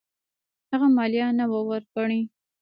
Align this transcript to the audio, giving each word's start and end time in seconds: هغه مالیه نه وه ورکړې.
هغه 0.71 0.87
مالیه 0.97 1.27
نه 1.39 1.45
وه 1.51 1.59
ورکړې. 1.69 2.21